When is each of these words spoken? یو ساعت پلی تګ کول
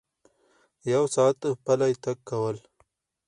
یو 0.93 1.03
ساعت 1.15 1.39
پلی 1.65 1.93
تګ 2.03 2.17
کول 2.29 2.57